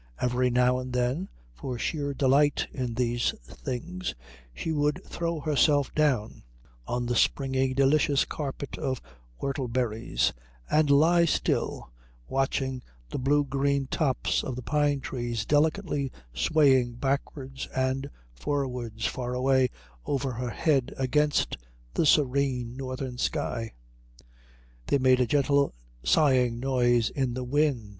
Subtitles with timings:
[0.19, 4.15] Every now and then, for sheer delight in these things,
[4.51, 6.41] she would throw herself down
[6.87, 8.99] on the springy delicious carpet of
[9.39, 10.33] whortleberries
[10.71, 11.91] and lie still
[12.27, 19.35] watching the blue green tops of the pine trees delicately swaying backwards and forwards far
[19.35, 19.69] away
[20.07, 21.57] over her head against
[21.93, 23.71] the serene northern sky.
[24.87, 27.89] They made a gentle sighing noise in the wind.